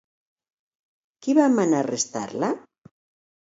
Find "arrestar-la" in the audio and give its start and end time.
1.85-2.51